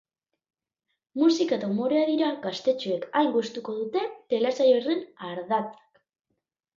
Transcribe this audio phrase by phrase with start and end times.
[1.23, 6.01] Musika eta umorea dira gaztetxoek hain gustuko duten telesail horren ardatzak.